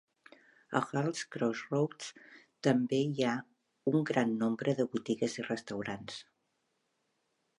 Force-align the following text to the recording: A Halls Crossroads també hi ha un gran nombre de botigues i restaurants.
A 0.77 0.79
Halls 0.85 1.19
Crossroads 1.35 2.07
també 2.69 3.01
hi 3.09 3.27
ha 3.27 3.35
un 3.93 4.07
gran 4.11 4.33
nombre 4.39 4.75
de 4.79 4.89
botigues 4.95 5.39
i 5.41 5.47
restaurants. 5.51 6.19